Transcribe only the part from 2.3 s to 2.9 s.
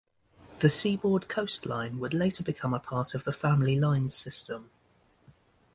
become a